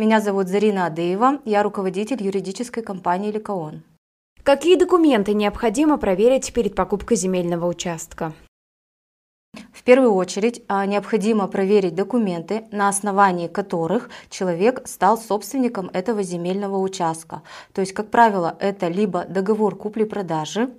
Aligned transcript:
Меня 0.00 0.20
зовут 0.20 0.46
Зарина 0.46 0.86
Адеева, 0.86 1.40
я 1.44 1.64
руководитель 1.64 2.22
юридической 2.22 2.84
компании 2.84 3.32
«Ликаон». 3.32 3.82
Какие 4.44 4.76
документы 4.76 5.34
необходимо 5.34 5.98
проверить 5.98 6.52
перед 6.52 6.76
покупкой 6.76 7.16
земельного 7.16 7.66
участка? 7.66 8.32
В 9.72 9.82
первую 9.82 10.12
очередь 10.14 10.62
а, 10.68 10.86
необходимо 10.86 11.48
проверить 11.48 11.96
документы, 11.96 12.66
на 12.70 12.88
основании 12.88 13.48
которых 13.48 14.08
человек 14.30 14.86
стал 14.86 15.18
собственником 15.18 15.90
этого 15.92 16.22
земельного 16.22 16.78
участка. 16.78 17.42
То 17.72 17.80
есть, 17.80 17.92
как 17.92 18.08
правило, 18.08 18.56
это 18.60 18.86
либо 18.86 19.24
договор 19.24 19.74
купли-продажи, 19.74 20.70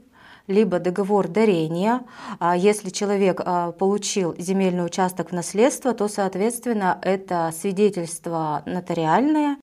либо 0.50 0.80
договор 0.80 1.28
дарения. 1.28 2.02
А 2.40 2.58
если 2.58 2.90
человек 2.90 3.40
а, 3.46 3.72
получил 3.72 4.36
земельный 4.38 4.86
участок 4.86 5.30
в 5.30 5.34
наследство, 5.34 5.94
то, 5.94 6.08
соответственно, 6.08 7.00
это 7.04 7.54
свидетельство 7.56 8.64
нотариальное. 8.66 9.58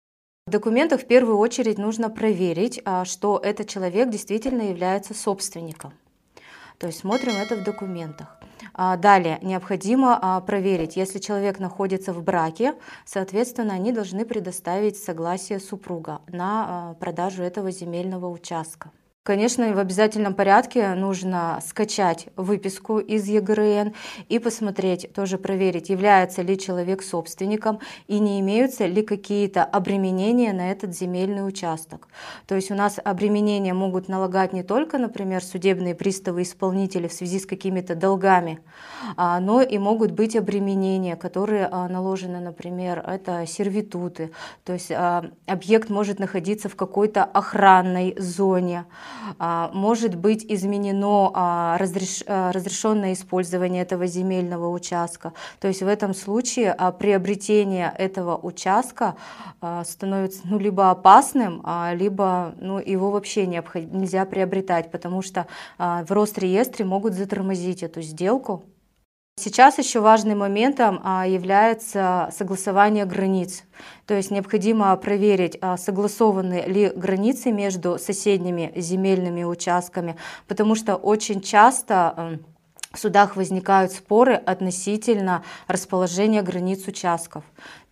В 0.47 0.53
документах 0.53 1.03
в 1.03 1.07
первую 1.07 1.39
очередь 1.39 1.77
нужно 1.77 2.09
проверить, 2.09 2.81
а, 2.85 3.05
что 3.05 3.41
этот 3.43 3.69
человек 3.69 4.11
действительно 4.11 4.63
является 4.63 5.13
собственником. 5.13 5.93
То 6.79 6.87
есть 6.87 7.01
смотрим 7.01 7.33
это 7.35 7.57
в 7.57 7.65
документах. 7.65 8.39
Далее 8.75 9.39
необходимо 9.41 10.43
проверить, 10.47 10.95
если 10.95 11.19
человек 11.19 11.59
находится 11.59 12.13
в 12.13 12.23
браке, 12.23 12.75
соответственно, 13.07 13.73
они 13.73 13.93
должны 13.93 14.27
предоставить 14.27 14.99
согласие 14.99 15.59
супруга 15.59 16.21
на 16.27 16.95
продажу 17.01 17.43
этого 17.43 17.71
земельного 17.71 18.29
участка. 18.29 18.91
Конечно, 19.27 19.73
в 19.73 19.79
обязательном 19.81 20.35
порядке 20.35 20.95
нужно 20.95 21.59
скачать 21.67 22.29
выписку 22.37 23.01
из 23.01 23.27
ЕГРН 23.27 23.93
и 24.29 24.39
посмотреть, 24.39 25.13
тоже 25.13 25.37
проверить, 25.37 25.89
является 25.89 26.43
ли 26.43 26.57
человек 26.57 27.03
собственником 27.03 27.81
и 28.07 28.21
не 28.21 28.39
имеются 28.39 28.87
ли 28.87 29.03
какие-то 29.03 29.65
обременения 29.65 30.53
на 30.53 30.71
этот 30.71 30.97
земельный 30.97 31.45
участок. 31.45 32.07
То 32.47 32.55
есть 32.55 32.71
у 32.71 32.77
нас 32.77 33.01
обременения 33.03 33.75
могут 33.75 34.09
налагать 34.09 34.53
не 34.53 34.63
только, 34.63 34.97
например, 34.97 35.43
судебные 35.43 35.97
приставы 35.97 36.43
исполнители 36.43 37.09
в 37.09 37.13
связи 37.13 37.41
с 37.41 37.47
какими-то 37.47 37.97
долгами, 37.97 38.61
а, 39.17 39.41
но 39.41 39.61
и 39.61 39.77
могут 39.79 40.13
быть 40.13 40.37
обременения, 40.37 41.17
которые 41.17 41.69
а, 41.69 41.89
наложены, 41.89 42.39
например, 42.39 43.03
это 43.05 43.45
сервитуты, 43.45 44.31
то 44.65 44.73
есть 44.73 44.93
а, 44.93 45.33
объект 45.47 45.91
может 45.91 46.21
находиться 46.21 46.69
в 46.69 46.77
какой-то 46.77 47.25
охранной 47.25 48.15
зоне, 48.21 48.85
может 49.39 50.15
быть 50.15 50.45
изменено 50.49 51.31
а, 51.35 51.79
разреш... 51.79 52.23
А, 52.27 52.53
разрешенное 52.53 53.13
использование 53.13 53.83
этого 53.83 54.07
земельного 54.07 54.69
участка. 54.69 55.33
То 55.61 55.69
есть 55.69 55.83
в 55.83 55.87
этом 55.87 56.15
случае 56.15 56.77
приобретение 56.99 57.93
этого 57.97 58.37
участка 58.37 59.17
становится 59.85 60.41
ну, 60.45 60.59
либо 60.59 60.91
опасным, 60.91 61.65
либо 61.93 62.55
ну, 62.61 62.79
его 62.79 63.11
вообще 63.11 63.47
необход... 63.47 63.83
нельзя 63.93 64.25
приобретать, 64.25 64.91
потому 64.91 65.23
что 65.23 65.47
в 65.79 66.07
Росреестре 66.09 66.85
могут 66.85 67.15
затормозить 67.15 67.83
эту 67.83 68.03
сделку. 68.03 68.65
Сейчас 69.39 69.77
еще 69.77 70.01
важным 70.01 70.39
моментом 70.39 70.99
а, 71.05 71.27
является 71.27 72.31
согласование 72.33 73.05
границ. 73.05 73.65
То 74.07 74.15
есть 74.15 74.31
необходимо 74.31 74.97
проверить, 74.97 75.59
а, 75.61 75.77
согласованы 75.77 76.65
ли 76.67 76.89
границы 76.89 77.53
между 77.53 77.99
соседними 77.99 78.73
земельными 78.77 79.45
участками, 79.45 80.17
потому 80.49 80.75
что 80.75 80.97
очень 80.97 81.43
часто 81.43 82.41
в 82.93 82.99
судах 82.99 83.37
возникают 83.37 83.93
споры 83.93 84.33
относительно 84.33 85.45
расположения 85.69 86.41
границ 86.41 86.89
участков. 86.89 87.45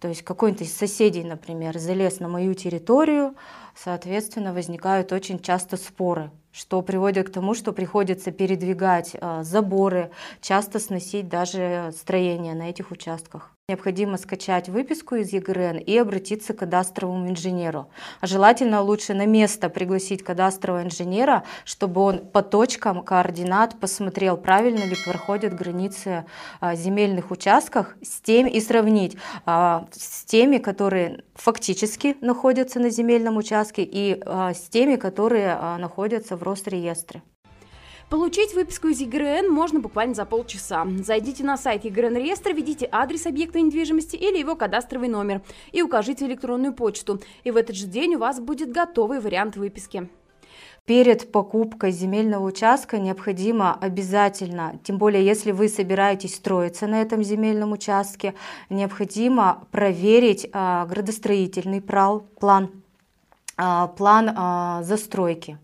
То 0.05 0.08
есть 0.08 0.20
какой-нибудь 0.20 0.66
из 0.66 0.77
соседей, 0.77 1.24
например, 1.24 1.78
залез 1.78 2.20
на 2.20 2.28
мою 2.28 2.52
территорию, 2.52 3.34
соответственно, 3.74 4.52
возникают 4.52 5.12
очень 5.12 5.38
часто 5.38 5.78
споры 5.78 6.30
что 6.55 6.83
приводит 6.83 7.28
к 7.28 7.33
тому, 7.33 7.52
что 7.55 7.72
приходится 7.72 8.30
передвигать 8.30 9.16
а, 9.20 9.42
заборы, 9.42 10.12
часто 10.40 10.78
сносить 10.78 11.28
даже 11.28 11.92
строения 11.98 12.55
на 12.55 12.70
этих 12.70 12.92
участках. 12.92 13.51
Необходимо 13.67 14.18
скачать 14.18 14.68
выписку 14.68 15.14
из 15.17 15.33
ЕГРН 15.33 15.78
и 15.78 15.96
обратиться 15.96 16.52
к 16.52 16.58
кадастровому 16.58 17.30
инженеру. 17.30 17.89
А 18.20 18.27
желательно 18.27 18.83
лучше 18.83 19.14
на 19.14 19.24
место 19.24 19.70
пригласить 19.70 20.23
кадастрового 20.23 20.83
инженера, 20.83 21.45
чтобы 21.64 22.02
он 22.02 22.18
по 22.18 22.42
точкам 22.42 23.02
координат 23.02 23.80
посмотрел, 23.80 24.36
правильно 24.36 24.84
ли 24.84 24.95
проходят 25.05 25.55
границы 25.55 26.24
а, 26.61 26.77
земельных 26.77 27.30
участков 27.30 27.89
с 28.02 28.20
тем 28.20 28.46
и 28.46 28.61
сравнить 28.61 29.17
а, 29.45 29.86
с 29.96 30.24
теми, 30.24 30.58
которые 30.58 31.24
фактически 31.34 32.16
находятся 32.20 32.80
на 32.80 32.90
земельном 32.90 33.36
участке 33.36 33.82
и 33.82 34.20
а, 34.24 34.52
с 34.55 34.68
теми, 34.68 34.96
которые 34.96 35.56
находятся 35.78 36.36
в 36.36 36.42
Росреестре. 36.42 37.22
Получить 38.10 38.54
выписку 38.54 38.88
из 38.88 39.00
ЕГРН 39.00 39.50
можно 39.50 39.80
буквально 39.80 40.14
за 40.14 40.24
полчаса. 40.24 40.86
Зайдите 41.02 41.42
на 41.42 41.56
сайт 41.56 41.84
ЕГРН 41.84 42.16
реестра, 42.16 42.52
введите 42.52 42.88
адрес 42.92 43.27
объекта 43.27 43.60
недвижимости 43.60 44.14
или 44.14 44.38
его 44.38 44.56
кадастровый 44.56 45.08
номер 45.08 45.42
и 45.72 45.83
укажите 45.83 46.27
электронную 46.27 46.74
почту. 46.74 47.20
И 47.44 47.50
в 47.50 47.56
этот 47.56 47.77
же 47.77 47.86
день 47.86 48.14
у 48.14 48.18
вас 48.18 48.40
будет 48.40 48.70
готовый 48.70 49.20
вариант 49.20 49.56
выписки. 49.56 50.08
Перед 50.86 51.33
покупкой 51.33 51.92
земельного 51.92 52.45
участка 52.45 52.98
необходимо 52.98 53.74
обязательно, 53.74 54.78
тем 54.84 54.98
более 54.98 55.24
если 55.24 55.50
вы 55.50 55.70
собираетесь 55.70 56.34
строиться 56.34 56.86
на 56.86 57.00
этом 57.00 57.22
земельном 57.22 57.72
участке, 57.72 58.34
необходимо 58.68 59.64
проверить 59.70 60.46
а, 60.52 60.84
градостроительный 60.84 61.80
план, 61.80 62.70
а, 63.56 63.86
план 63.86 64.34
а, 64.36 64.83
застройки. 64.83 65.56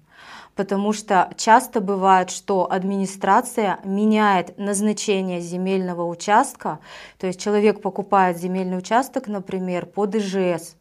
Потому 0.55 0.95
что 0.95 1.31
часто 1.37 1.83
бывает, 1.83 2.31
что 2.31 2.73
администрация 2.73 3.79
меняет 3.85 4.57
назначение 4.57 5.41
земельного 5.41 6.07
участка, 6.07 6.79
то 7.19 7.27
есть 7.27 7.39
человек 7.39 7.83
покупает 7.83 8.39
земельный 8.39 8.79
участок, 8.79 9.29
например, 9.29 9.85
под 9.85 10.15
ИЖС, 10.15 10.77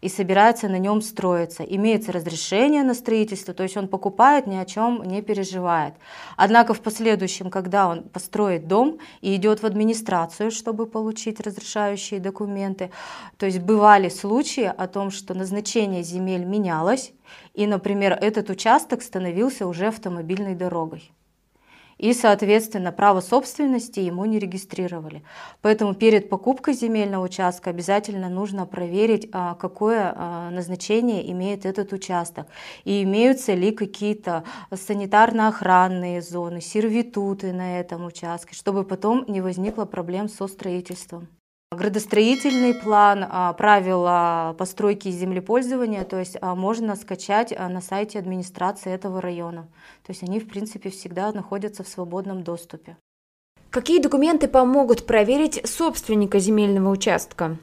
и 0.00 0.08
собирается 0.08 0.68
на 0.68 0.78
нем 0.78 1.02
строиться. 1.02 1.62
Имеется 1.62 2.12
разрешение 2.12 2.82
на 2.82 2.94
строительство, 2.94 3.54
то 3.54 3.62
есть 3.62 3.76
он 3.76 3.88
покупает, 3.88 4.46
ни 4.46 4.56
о 4.56 4.64
чем 4.64 5.02
не 5.02 5.22
переживает. 5.22 5.94
Однако 6.36 6.74
в 6.74 6.80
последующем, 6.80 7.50
когда 7.50 7.88
он 7.88 8.02
построит 8.02 8.66
дом 8.66 8.98
и 9.20 9.34
идет 9.36 9.62
в 9.62 9.66
администрацию, 9.66 10.50
чтобы 10.50 10.86
получить 10.86 11.40
разрешающие 11.40 12.20
документы, 12.20 12.90
то 13.36 13.46
есть 13.46 13.60
бывали 13.60 14.08
случаи 14.08 14.72
о 14.76 14.86
том, 14.86 15.10
что 15.10 15.34
назначение 15.34 16.02
земель 16.02 16.44
менялось, 16.44 17.12
и, 17.54 17.66
например, 17.66 18.18
этот 18.20 18.50
участок 18.50 19.02
становился 19.02 19.66
уже 19.66 19.86
автомобильной 19.88 20.54
дорогой 20.54 21.12
и, 22.00 22.14
соответственно, 22.14 22.92
право 22.92 23.20
собственности 23.20 24.00
ему 24.00 24.24
не 24.24 24.38
регистрировали. 24.38 25.22
Поэтому 25.60 25.94
перед 25.94 26.30
покупкой 26.30 26.72
земельного 26.72 27.24
участка 27.24 27.68
обязательно 27.68 28.30
нужно 28.30 28.64
проверить, 28.64 29.28
а, 29.32 29.54
какое 29.54 30.14
а, 30.16 30.50
назначение 30.50 31.30
имеет 31.30 31.66
этот 31.66 31.92
участок 31.92 32.46
и 32.84 33.02
имеются 33.02 33.52
ли 33.52 33.70
какие-то 33.70 34.44
санитарно-охранные 34.70 36.22
зоны, 36.22 36.62
сервитуты 36.62 37.52
на 37.52 37.78
этом 37.78 38.06
участке, 38.06 38.54
чтобы 38.54 38.84
потом 38.84 39.26
не 39.28 39.42
возникло 39.42 39.84
проблем 39.84 40.30
со 40.30 40.48
строительством. 40.48 41.28
Градостроительный 41.72 42.74
план, 42.74 43.24
а, 43.28 43.52
правила 43.52 44.56
постройки 44.58 45.06
и 45.06 45.12
землепользования, 45.12 46.02
то 46.02 46.18
есть 46.18 46.36
а, 46.40 46.56
можно 46.56 46.96
скачать 46.96 47.52
а, 47.56 47.68
на 47.68 47.80
сайте 47.80 48.18
администрации 48.18 48.92
этого 48.92 49.20
района. 49.20 49.68
То 50.04 50.10
есть 50.10 50.24
они, 50.24 50.40
в 50.40 50.48
принципе, 50.48 50.90
всегда 50.90 51.30
находятся 51.30 51.84
в 51.84 51.88
свободном 51.88 52.42
доступе. 52.42 52.96
Какие 53.70 54.02
документы 54.02 54.48
помогут 54.48 55.06
проверить 55.06 55.64
собственника 55.64 56.40
земельного 56.40 56.90
участка? 56.90 57.56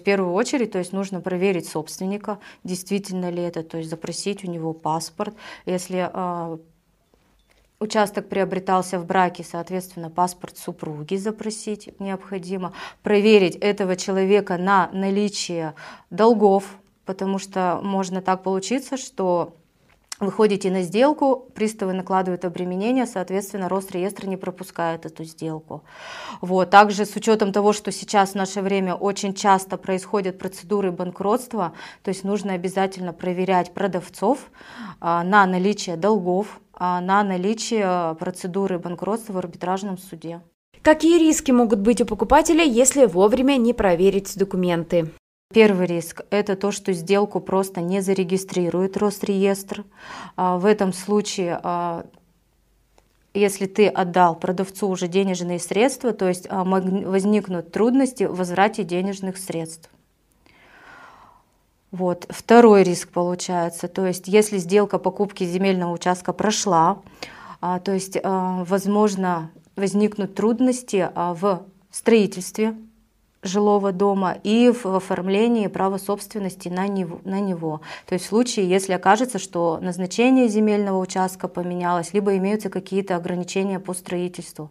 В 0.00 0.04
первую 0.04 0.32
очередь, 0.32 0.70
то 0.70 0.78
есть 0.78 0.94
нужно 0.94 1.20
проверить 1.20 1.68
собственника, 1.68 2.38
действительно 2.64 3.28
ли 3.30 3.42
это, 3.42 3.62
то 3.62 3.76
есть 3.76 3.90
запросить 3.90 4.44
у 4.44 4.50
него 4.50 4.72
паспорт. 4.72 5.34
Если 5.66 6.10
Участок 7.78 8.30
приобретался 8.30 8.98
в 8.98 9.04
браке, 9.04 9.44
соответственно, 9.44 10.08
паспорт 10.08 10.56
супруги 10.56 11.16
запросить 11.16 11.90
необходимо. 12.00 12.72
Проверить 13.02 13.56
этого 13.56 13.96
человека 13.96 14.56
на 14.56 14.88
наличие 14.94 15.74
долгов, 16.08 16.64
потому 17.04 17.38
что 17.38 17.80
можно 17.82 18.22
так 18.22 18.42
получиться, 18.42 18.96
что 18.96 19.52
выходите 20.20 20.70
на 20.70 20.80
сделку, 20.80 21.50
приставы 21.54 21.92
накладывают 21.92 22.46
обременение, 22.46 23.06
соответственно, 23.06 23.68
Росреестр 23.68 24.26
не 24.26 24.38
пропускает 24.38 25.04
эту 25.04 25.24
сделку. 25.24 25.82
Вот. 26.40 26.70
Также 26.70 27.04
с 27.04 27.14
учетом 27.14 27.52
того, 27.52 27.74
что 27.74 27.92
сейчас 27.92 28.30
в 28.30 28.34
наше 28.36 28.62
время 28.62 28.94
очень 28.94 29.34
часто 29.34 29.76
происходят 29.76 30.38
процедуры 30.38 30.92
банкротства, 30.92 31.74
то 32.02 32.08
есть 32.08 32.24
нужно 32.24 32.54
обязательно 32.54 33.12
проверять 33.12 33.74
продавцов 33.74 34.50
а, 35.00 35.22
на 35.22 35.44
наличие 35.44 35.96
долгов, 35.96 36.60
на 36.78 37.22
наличие 37.22 38.14
процедуры 38.16 38.78
банкротства 38.78 39.34
в 39.34 39.38
арбитражном 39.38 39.98
суде. 39.98 40.42
Какие 40.82 41.18
риски 41.18 41.50
могут 41.50 41.80
быть 41.80 42.00
у 42.00 42.06
покупателя, 42.06 42.62
если 42.62 43.06
вовремя 43.06 43.56
не 43.56 43.72
проверить 43.72 44.36
документы? 44.36 45.10
Первый 45.52 45.86
риск– 45.86 46.22
это 46.30 46.56
то, 46.56 46.72
что 46.72 46.92
сделку 46.92 47.40
просто 47.40 47.80
не 47.80 48.00
зарегистрирует 48.00 48.96
Росреестр. 48.96 49.84
А, 50.36 50.58
в 50.58 50.66
этом 50.66 50.92
случае 50.92 51.60
а, 51.62 52.06
если 53.36 53.66
ты 53.66 53.86
отдал 53.86 54.34
продавцу 54.34 54.88
уже 54.88 55.08
денежные 55.08 55.58
средства, 55.58 56.12
то 56.12 56.26
есть 56.26 56.46
а, 56.48 56.64
возникнут 56.64 57.70
трудности 57.70 58.24
в 58.24 58.36
возврате 58.36 58.82
денежных 58.82 59.36
средств. 59.36 59.90
Вот. 61.96 62.26
Второй 62.28 62.82
риск 62.82 63.08
получается, 63.08 63.88
то 63.88 64.06
есть 64.06 64.28
если 64.28 64.58
сделка 64.58 64.98
покупки 64.98 65.44
земельного 65.44 65.92
участка 65.92 66.34
прошла, 66.34 66.98
то 67.60 67.90
есть 67.92 68.18
возможно 68.22 69.50
возникнут 69.76 70.34
трудности 70.34 71.10
в 71.14 71.62
строительстве 71.90 72.76
жилого 73.42 73.92
дома 73.92 74.36
и 74.42 74.70
в 74.70 74.86
оформлении 74.86 75.66
права 75.66 75.98
собственности 75.98 76.68
на 76.68 76.88
него, 76.88 77.20
на 77.24 77.40
него. 77.40 77.80
То 78.06 78.14
есть 78.14 78.26
в 78.26 78.28
случае, 78.28 78.68
если 78.68 78.92
окажется, 78.92 79.38
что 79.38 79.78
назначение 79.80 80.48
земельного 80.48 80.98
участка 80.98 81.48
поменялось, 81.48 82.12
либо 82.12 82.36
имеются 82.36 82.70
какие-то 82.70 83.16
ограничения 83.16 83.78
по 83.80 83.94
строительству. 83.94 84.70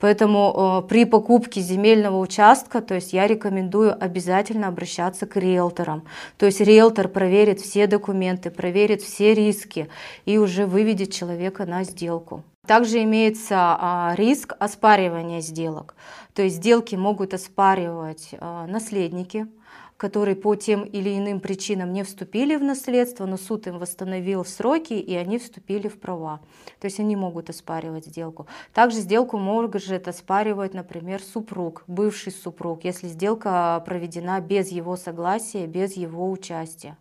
Поэтому 0.00 0.82
э, 0.84 0.88
при 0.88 1.04
покупке 1.04 1.60
земельного 1.60 2.18
участка, 2.18 2.80
то 2.80 2.94
есть 2.94 3.12
я 3.12 3.26
рекомендую 3.26 3.94
обязательно 4.02 4.68
обращаться 4.68 5.26
к 5.26 5.36
риэлторам. 5.36 6.04
То 6.38 6.46
есть 6.46 6.60
риэлтор 6.60 7.08
проверит 7.08 7.60
все 7.60 7.86
документы, 7.86 8.50
проверит 8.50 9.02
все 9.02 9.34
риски 9.34 9.88
и 10.24 10.38
уже 10.38 10.66
выведет 10.66 11.12
человека 11.12 11.66
на 11.66 11.84
сделку. 11.84 12.42
Также 12.66 13.02
имеется 13.02 13.56
а, 13.56 14.14
риск 14.16 14.54
оспаривания 14.58 15.40
сделок. 15.40 15.94
То 16.32 16.42
есть 16.42 16.56
сделки 16.56 16.94
могут 16.94 17.34
оспаривать 17.34 18.30
а, 18.40 18.66
наследники, 18.66 19.46
которые 20.04 20.36
по 20.36 20.54
тем 20.54 20.82
или 20.82 21.16
иным 21.16 21.40
причинам 21.40 21.90
не 21.94 22.02
вступили 22.02 22.56
в 22.56 22.62
наследство, 22.62 23.24
но 23.24 23.38
суд 23.38 23.66
им 23.66 23.78
восстановил 23.78 24.44
сроки, 24.44 24.92
и 24.92 25.14
они 25.14 25.38
вступили 25.38 25.88
в 25.88 25.98
права. 25.98 26.40
То 26.78 26.84
есть 26.84 27.00
они 27.00 27.16
могут 27.16 27.48
оспаривать 27.48 28.04
сделку. 28.04 28.46
Также 28.74 28.98
сделку 28.98 29.38
может 29.38 30.06
оспаривать, 30.06 30.74
например, 30.74 31.22
супруг, 31.22 31.84
бывший 31.86 32.32
супруг, 32.32 32.84
если 32.84 33.08
сделка 33.08 33.82
проведена 33.86 34.40
без 34.40 34.68
его 34.68 34.96
согласия, 34.96 35.66
без 35.66 35.96
его 35.96 36.30
участия. 36.30 36.98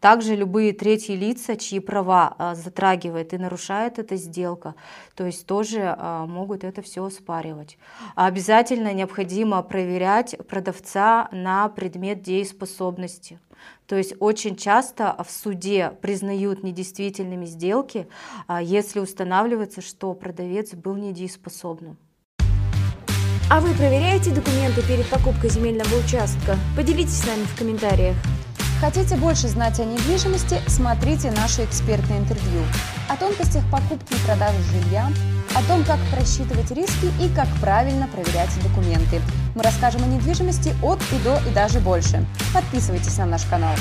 Также 0.00 0.34
любые 0.34 0.72
третьи 0.72 1.12
лица, 1.12 1.56
чьи 1.56 1.78
права 1.78 2.34
а, 2.38 2.54
затрагивает 2.54 3.34
и 3.34 3.38
нарушает 3.38 3.98
эта 3.98 4.16
сделка, 4.16 4.76
то 5.14 5.26
есть 5.26 5.46
тоже 5.46 5.94
а, 5.98 6.24
могут 6.24 6.64
это 6.64 6.80
все 6.80 7.04
оспаривать. 7.04 7.76
Обязательно 8.14 8.94
необходимо 8.94 9.62
проверять 9.62 10.36
продавца 10.48 11.28
на 11.32 11.68
предмет 11.68 12.22
действия 12.22 12.45
дееспособности. 12.46 13.38
То 13.86 13.96
есть 13.96 14.14
очень 14.20 14.56
часто 14.56 15.16
в 15.26 15.30
суде 15.30 15.92
признают 16.00 16.62
недействительными 16.62 17.46
сделки, 17.46 18.06
а 18.46 18.62
если 18.62 19.00
устанавливается, 19.00 19.80
что 19.80 20.14
продавец 20.14 20.74
был 20.74 20.96
недееспособным. 20.96 21.96
А 23.48 23.60
вы 23.60 23.72
проверяете 23.74 24.32
документы 24.32 24.82
перед 24.82 25.08
покупкой 25.08 25.50
земельного 25.50 25.94
участка? 26.04 26.56
Поделитесь 26.76 27.22
с 27.22 27.26
нами 27.26 27.44
в 27.44 27.56
комментариях. 27.56 28.16
Хотите 28.80 29.16
больше 29.16 29.48
знать 29.48 29.78
о 29.80 29.84
недвижимости? 29.84 30.56
Смотрите 30.66 31.30
наше 31.30 31.64
экспертное 31.64 32.18
интервью. 32.18 32.60
О 33.08 33.16
тонкостях 33.16 33.62
покупки 33.70 34.12
и 34.12 34.26
продажи 34.26 34.60
жилья, 34.72 35.08
о 35.56 35.62
том, 35.62 35.82
как 35.84 35.98
просчитывать 36.12 36.70
риски 36.70 37.06
и 37.18 37.34
как 37.34 37.48
правильно 37.62 38.06
проверять 38.08 38.50
документы. 38.62 39.22
Мы 39.54 39.62
расскажем 39.62 40.02
о 40.04 40.06
недвижимости 40.06 40.74
от 40.82 41.00
и 41.12 41.18
до 41.24 41.38
и 41.48 41.54
даже 41.54 41.80
больше. 41.80 42.26
Подписывайтесь 42.52 43.16
на 43.16 43.24
наш 43.24 43.44
канал. 43.46 43.74